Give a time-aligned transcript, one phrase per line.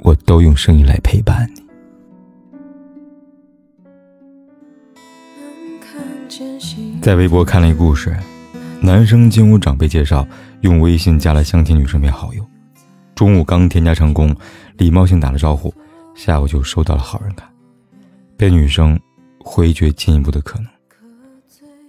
[0.00, 1.62] 我都用声音来陪伴你。
[7.00, 8.16] 在微博看了一个故事，
[8.80, 10.26] 男生经无长辈介绍，
[10.60, 12.46] 用微信加了相亲女生为好友。
[13.14, 14.34] 中午刚添加成功，
[14.76, 15.72] 礼貌性打了招呼，
[16.14, 17.50] 下午就收到了好人卡，
[18.36, 18.98] 被女生
[19.40, 20.68] 回绝进一步的可能。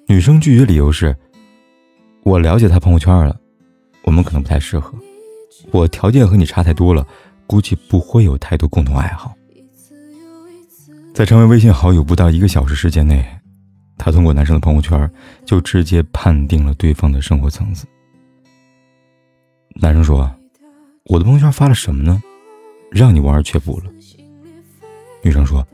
[0.08, 1.16] 女生拒绝理由是：
[2.24, 3.40] 我了解他朋友圈了，
[4.04, 4.98] 我们可能不太适合，
[5.72, 7.06] 我条件和你差太多了，
[7.50, 9.34] 估计不会有太多共同爱好。
[11.16, 13.26] 在成为微信好友不到一个小时时间内。
[13.98, 15.12] 他通过男生的朋友圈，
[15.46, 17.88] 就直接判定了对方的生活层次。
[19.82, 20.32] 男生说
[21.10, 22.22] ：“我的朋友圈发了什么呢？
[22.92, 23.86] 让你望而却步了。”
[25.24, 25.68] 女生说：“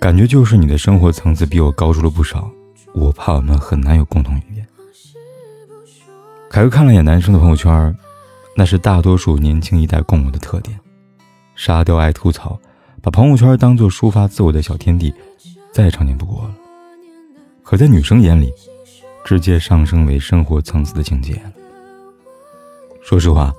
[0.00, 2.50] 感觉就是你的生活层次比我高出了不少，
[2.94, 4.66] 我怕我们很难有共同语言。”
[6.48, 7.94] 凯哥看了眼男生的朋友圈，
[8.56, 10.76] 那是大多数年轻一代共有的特点：
[11.56, 12.56] 沙雕、爱吐槽，
[13.02, 15.12] 把朋友圈当做抒发自我的小天地，
[15.72, 16.54] 再常见不过了。
[17.62, 18.52] 可在女生眼里，
[19.24, 21.52] 直接上升为生活层次的境界了。
[23.02, 23.52] 说实话，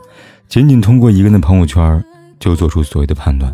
[0.48, 2.02] 仅仅通过一个人的朋友圈
[2.40, 3.54] 就做出所谓的判断，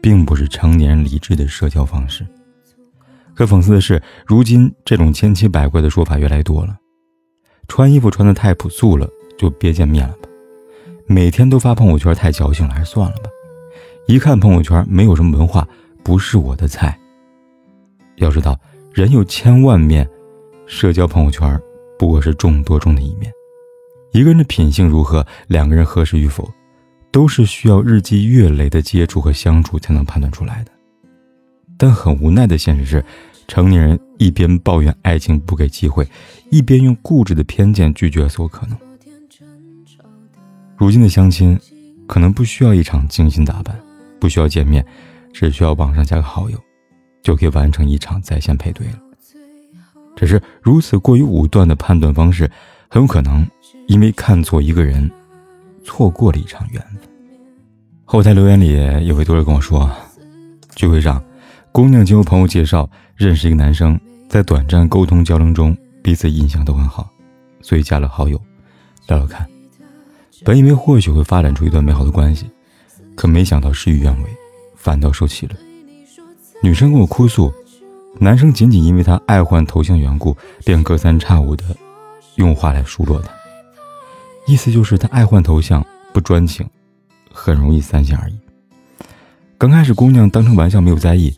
[0.00, 2.26] 并不是成年人理智的社交方式。
[3.34, 6.76] 可讽刺的是，如今这种千奇百怪的说法越来越多了。
[7.68, 9.06] 穿衣服穿的太朴素了，
[9.38, 10.28] 就别见面了吧；
[11.06, 13.28] 每天都发朋友圈太矫情了，还是算了吧；
[14.08, 15.68] 一看朋友圈没有什么文化，
[16.02, 16.98] 不是我的菜。
[18.16, 18.58] 要知道。
[18.94, 20.08] 人有千万面，
[20.66, 21.60] 社交朋友圈
[21.98, 23.30] 不过是众多中的一面。
[24.12, 26.50] 一个人的品性如何，两个人合适与否，
[27.12, 30.70] 都是需要日积月累的接触和相处才能判断出来的。
[31.76, 33.04] 但很无奈的现实是，
[33.46, 36.08] 成年人一边抱怨爱情不给机会，
[36.50, 38.76] 一边用固执的偏见拒绝所有可能。
[40.76, 41.56] 如今的相亲，
[42.06, 43.78] 可能不需要一场精心打扮，
[44.20, 44.84] 不需要见面，
[45.32, 46.58] 只需要网上加个好友。
[47.20, 48.94] 就可以完成一场在线配对了。
[50.16, 52.50] 只是如此过于武断的判断方式，
[52.88, 53.46] 很有可能
[53.86, 55.10] 因为看错一个人，
[55.84, 57.00] 错过了一场缘分。
[58.04, 59.90] 后台留言里有位读者跟我说，
[60.74, 61.22] 聚会上，
[61.70, 67.10] 姑娘经由朋友介绍认识一个男生，在短暂沟通交流中，彼此印象都很好，
[67.60, 68.40] 所以加了好友，
[69.08, 69.46] 聊聊看。
[70.44, 72.48] 本以为或许会发展出一段美好的关系，
[73.18, 74.30] 可没想到事与愿违，
[74.76, 75.56] 反倒受气了。
[76.62, 77.52] 女生跟我哭诉，
[78.20, 81.64] 男生仅仅因为她爱换头像缘故，便隔三差五的
[82.36, 83.28] 用话来数落她，
[84.46, 86.64] 意思就是他爱换头像不专情，
[87.32, 88.38] 很容易三心二意。
[89.58, 91.36] 刚开始姑娘当成玩笑没有在意，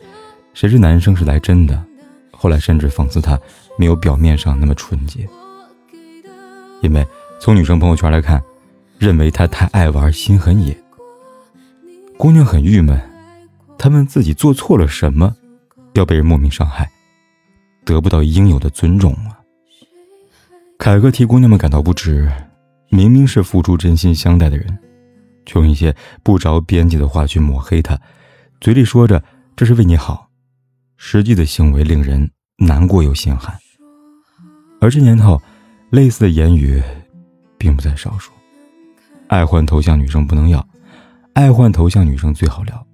[0.53, 1.83] 谁知男生是来真的，
[2.29, 3.39] 后来甚至讽刺她
[3.75, 5.27] 没有表面上那么纯洁，
[6.81, 7.03] 因为
[7.39, 8.39] 从女生朋友圈来看，
[8.99, 10.77] 认为她太爱玩，心很野。
[12.21, 13.01] 姑娘很郁闷。
[13.79, 15.35] 她们自己做错了什么，
[15.93, 16.87] 要被人莫名伤害，
[17.83, 19.39] 得不到应有的尊重啊！
[20.77, 22.31] 凯哥替姑娘们感到不值，
[22.89, 24.77] 明明是付出真心相待的人，
[25.47, 27.99] 却用一些不着边际的话去抹黑她，
[28.59, 29.23] 嘴里说着
[29.55, 30.29] 这是为你好，
[30.97, 33.57] 实际的行为令人难过又心寒。
[34.79, 35.41] 而这年头，
[35.89, 36.83] 类似的言语
[37.57, 38.31] 并不在少数。
[39.27, 40.63] 爱换头像女生不能要，
[41.33, 42.85] 爱换头像女生最好聊。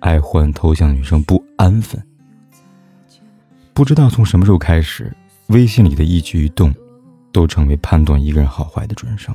[0.00, 2.02] 爱换头像女生不安分，
[3.72, 5.14] 不知道从什么时候开始，
[5.48, 6.74] 微信里的一举一动，
[7.30, 9.32] 都成为判断一个人好坏的准绳，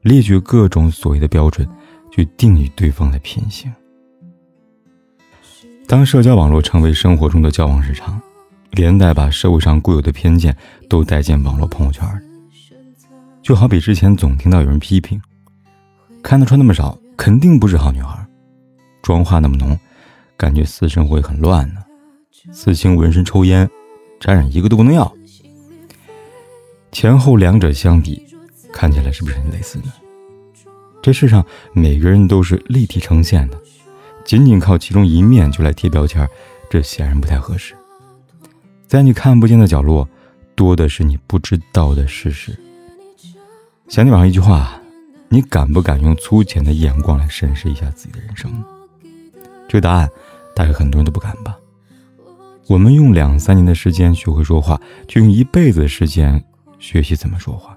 [0.00, 1.68] 列举各种所谓的标准，
[2.10, 3.72] 去定义对方的品性。
[5.86, 8.20] 当社交网络成为生活中的交往日常，
[8.72, 10.56] 连带把社会上固有的偏见
[10.88, 12.04] 都带进网络朋友圈
[13.42, 15.20] 就好比之前总听到有人批评，
[16.20, 18.18] 看她穿那么少，肯定不是好女孩。
[19.02, 19.78] 妆化那么浓，
[20.36, 21.82] 感觉私生活也很乱呢。
[22.52, 23.68] 刺青、纹身、抽烟，
[24.18, 25.12] 沾染一个都不能要。
[26.90, 28.22] 前后两者相比，
[28.72, 29.92] 看起来是不是很类似呢？
[31.00, 33.60] 这世上每个人都是立体呈现的，
[34.24, 36.28] 仅仅靠其中一面就来贴标签，
[36.68, 37.74] 这显然不太合适。
[38.86, 40.08] 在你看不见的角落，
[40.54, 42.58] 多的是你不知道的事实。
[43.88, 44.81] 想起网上一句话：
[45.32, 48.52] 你敢不敢用粗浅的眼光来审视一下自己的人生？
[49.66, 50.06] 这个答案，
[50.54, 51.56] 大概很多人都不敢吧。
[52.68, 56.44] 我们用两三年的时间学会说话，就用一辈子的时间
[56.78, 57.74] 学习怎么说话。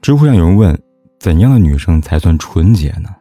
[0.00, 0.80] 知乎上有人问：
[1.20, 3.14] 怎样的女生才算纯洁呢？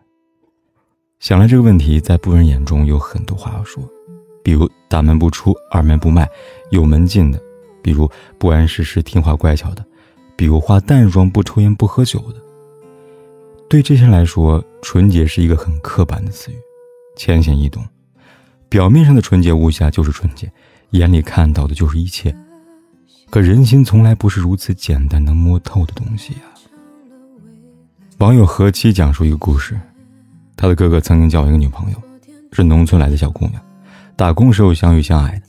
[1.19, 3.84] 想来这个问题，在部分人眼中有很多话要说，
[4.42, 6.25] 比如大门不出、二门不迈、
[6.72, 7.38] 有门禁的；
[7.84, 9.84] 比如不谙世事、听话乖巧的；
[10.38, 12.47] 比如化淡妆、不抽烟、不喝酒的。
[13.69, 16.56] 对这些人来说，纯洁是一个很刻板的词语，
[17.18, 17.84] 浅显易懂。
[18.69, 20.50] 表面上的纯洁无瑕就是纯洁，
[20.92, 22.34] 眼里看到的就是一切。
[23.30, 26.40] 可人心从来不是如此简单能摸透的东西呀。
[28.19, 29.78] 网友何七讲述一个故事，
[30.56, 32.02] 他的哥哥曾经交一个女朋友，
[32.54, 33.62] 是农村来的小姑娘，
[34.16, 35.42] 打工时候相遇相爱的。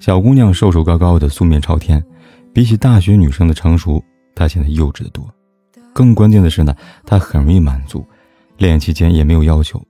[0.00, 2.04] 小姑娘瘦瘦高高的，素面朝天，
[2.52, 4.02] 比起大学女生的成熟，
[4.34, 5.24] 她显得幼稚的多。
[5.94, 6.76] 更关键的是呢，
[7.06, 8.04] 他很容易满足，
[8.58, 9.80] 恋爱期间也没有要求，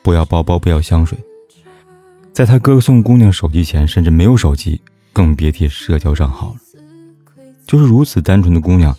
[0.00, 1.18] 不要包包，不要香水。
[2.32, 4.80] 在他哥哥送姑娘手机前，甚至没有手机，
[5.12, 6.56] 更别提社交账号了。
[7.66, 8.96] 就是如此单纯的姑娘，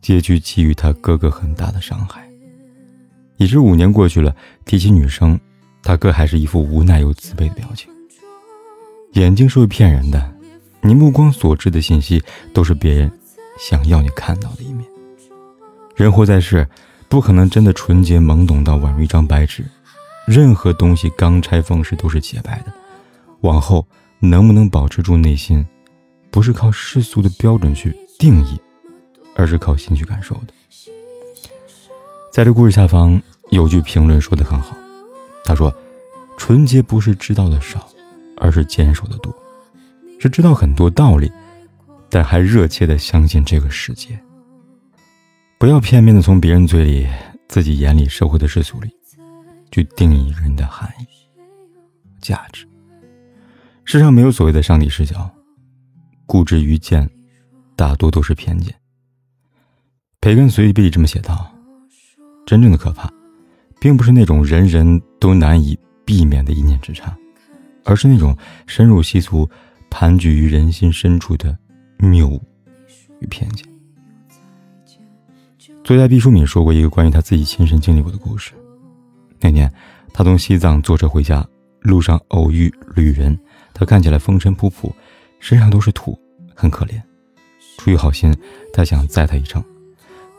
[0.00, 2.26] 结局给予他哥哥很大的伤害。
[3.36, 5.38] 已是五年过去了，提起女生，
[5.82, 7.88] 他哥还是一副无奈又自卑的表情。
[9.12, 10.34] 眼睛是会骗人的，
[10.80, 12.22] 你目光所知的信息，
[12.52, 13.10] 都是别人
[13.58, 14.84] 想要你看到的一面。
[15.98, 16.64] 人活在世，
[17.08, 19.64] 不可能真的纯洁懵懂到宛如一张白纸。
[20.28, 22.72] 任何东西刚拆封时都是洁白的，
[23.40, 23.84] 往后
[24.20, 25.66] 能不能保持住内心，
[26.30, 28.56] 不是靠世俗的标准去定义，
[29.34, 30.54] 而是靠心去感受的。
[32.32, 34.76] 在这故事下方有句评论说的很好，
[35.44, 35.74] 他说
[36.38, 37.88] ：“纯洁不是知道的少，
[38.36, 39.34] 而是坚守的多，
[40.20, 41.28] 是知道很多道理，
[42.08, 44.16] 但还热切的相信这个世界。
[45.58, 47.06] 不要片面的从别人嘴里、
[47.48, 48.90] 自己眼里、社会的世俗里。”
[49.70, 51.04] 去定义人的含义、
[52.22, 52.66] 价值。
[53.84, 55.30] 世上没有所谓的上帝视角，
[56.24, 57.08] 固执愚见，
[57.76, 58.74] 大多都是偏见。
[60.22, 61.52] 培根随笔里这么写道
[62.46, 63.12] ：“真正的可怕，
[63.78, 67.14] 并不是那种人人都难以避免的一念之差，
[67.84, 68.34] 而是那种
[68.66, 69.48] 深入习俗、
[69.90, 71.56] 盘踞于人心深处的
[71.98, 72.42] 谬误
[73.20, 73.68] 与偏见。”
[75.88, 78.52] 作家毕淑敏说过一个关于他自己亲身经历过的故事。
[79.40, 79.72] 那年，
[80.12, 81.42] 他从西藏坐车回家，
[81.80, 83.34] 路上偶遇旅人。
[83.72, 84.92] 他看起来风尘仆仆，
[85.40, 86.14] 身上都是土，
[86.54, 87.00] 很可怜。
[87.78, 88.36] 出于好心，
[88.70, 89.64] 他想载他一程。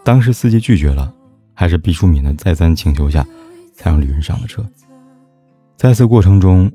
[0.04, 1.12] 当时司机拒绝了，
[1.56, 3.26] 还是毕淑敏的再三请求下，
[3.74, 4.64] 才让旅人上了车。
[5.76, 6.72] 在此过程中，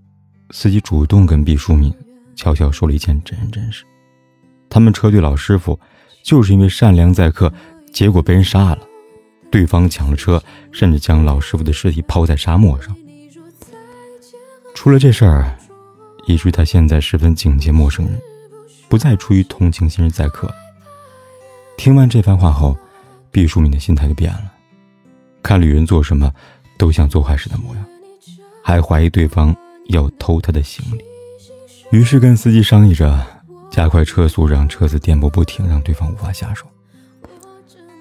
[0.50, 1.94] 司机主动跟毕淑敏
[2.34, 3.84] 悄悄说了一件真人真事：
[4.68, 5.78] 他们车队老师傅
[6.24, 7.52] 就是因为善良载客，
[7.94, 8.78] 结果被人杀了。
[9.50, 10.42] 对方抢了车，
[10.72, 12.94] 甚至将老师傅的尸体抛在沙漠上。
[14.74, 15.56] 出了这事儿，
[16.26, 18.20] 以至于他现在十分警戒陌生人，
[18.88, 20.52] 不再出于同情心载客。
[21.76, 22.76] 听完这番话后，
[23.30, 24.52] 毕淑敏的心态就变了，
[25.40, 26.32] 看旅人做什么
[26.76, 27.86] 都像做坏事的模样，
[28.64, 29.56] 还怀疑对方
[29.90, 31.04] 要偷他的行李，
[31.96, 33.24] 于是跟司机商议着
[33.70, 36.66] 加快车速，让车子颠簸不停，让对方无法下手。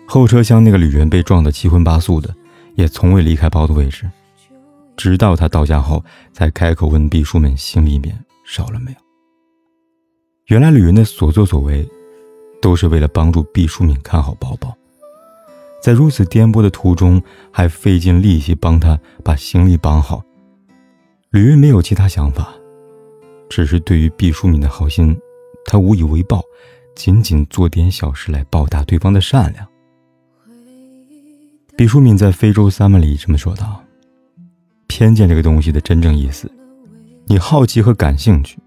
[0.06, 2.34] 后车厢那个旅人被撞得七荤八素的，
[2.76, 4.10] 也从未离开包的位置，
[4.96, 8.98] 直到他到家后才开口问毕淑敏行李里面少了没有。
[10.48, 11.88] 原来旅人的所作所为，
[12.62, 14.76] 都是为了帮助毕淑敏看好包包，
[15.82, 17.20] 在如此颠簸的途中
[17.52, 20.22] 还费尽力气帮他把行李绑好。
[21.32, 22.54] 旅人没有其他想法，
[23.50, 25.18] 只是对于毕淑敏的好心，
[25.66, 26.42] 他无以为报，
[26.96, 29.68] 仅仅做点小事来报答对方的善良。
[31.84, 33.84] 毕淑敏在《非洲三门》里这么说道
[34.88, 36.50] ：“偏见这个东西的真正意思，
[37.26, 38.58] 你好奇和感兴趣，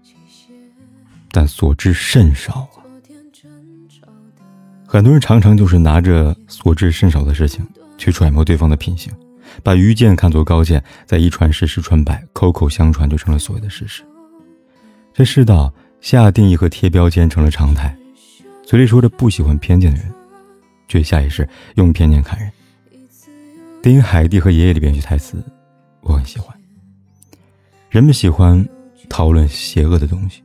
[1.31, 2.85] 但所知甚少啊。
[4.85, 9.11] 很多人常常就是拿着所知甚少的事情去揣摩对方的品行，
[9.63, 14.03] 把愚见看作高见，再一传十，十传百，口口相传就成了所谓的事实。
[15.11, 17.97] 这世道下定义和贴标签成了常态，
[18.63, 20.13] 嘴里说着不喜欢偏见的人，
[20.87, 22.47] 却下意识用偏见看人。”
[23.81, 25.41] 电影《海蒂和爷爷》里边一句台词，
[26.01, 26.55] 我很喜欢。
[27.89, 28.67] 人们喜欢
[29.07, 30.43] 讨论邪恶的东西，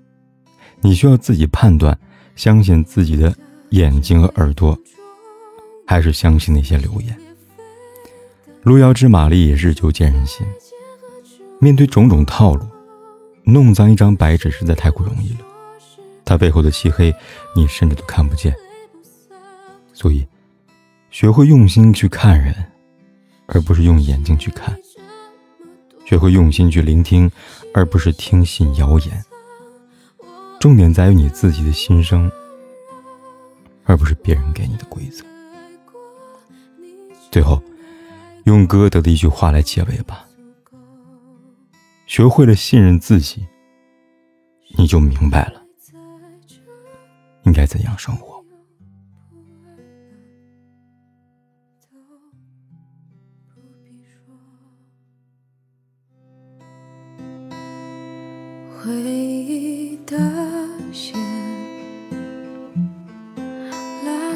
[0.80, 1.98] 你需要自己判断，
[2.36, 3.34] 相信自己的
[3.70, 4.78] 眼睛和耳朵，
[5.86, 7.16] 还是相信那些流言。
[8.62, 10.46] 路遥知马力，日久见人心。
[11.58, 12.64] 面对种种套路，
[13.44, 15.40] 弄脏一张白纸实在太不容易了。
[16.24, 17.12] 它背后的漆黑，
[17.56, 18.54] 你甚至都看不见。
[19.92, 20.26] 所以，
[21.10, 22.54] 学会用心去看人。
[23.46, 24.76] 而不是用眼睛去看，
[26.04, 27.30] 学会用心去聆听，
[27.74, 29.24] 而不是听信谣言。
[30.60, 32.30] 重点在于你自己的心声，
[33.84, 35.24] 而不是别人给你的规则。
[37.30, 37.60] 最后，
[38.44, 40.24] 用歌德的一句话来结尾吧：
[42.06, 43.46] 学会了信任自己，
[44.76, 45.62] 你就明白了
[47.42, 48.31] 应该怎样生活。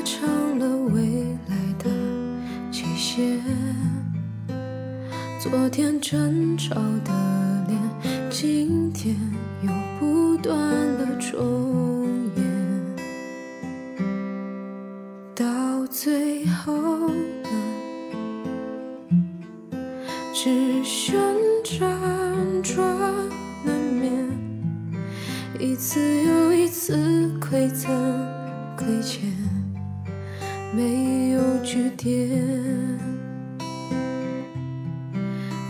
[0.07, 1.03] 成了未
[1.49, 1.91] 来的
[2.71, 3.43] 期限，
[5.41, 7.11] 昨天争吵的
[7.67, 7.77] 脸，
[8.31, 9.17] 今天
[9.63, 10.57] 又不断
[10.97, 12.97] 的重演，
[15.35, 17.51] 到最后呢，
[20.33, 21.21] 只剩
[21.65, 22.87] 辗转。
[25.59, 27.89] 一次又一次亏赠，
[28.77, 29.33] 亏欠，
[30.77, 32.29] 没有句点。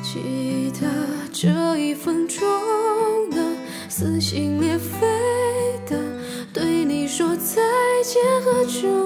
[0.03, 0.89] 记得
[1.33, 2.41] 这一分钟
[3.31, 3.37] 的
[3.89, 5.07] 撕心裂肺
[5.87, 5.97] 的
[6.53, 7.63] 对你说再
[8.03, 9.06] 见和郑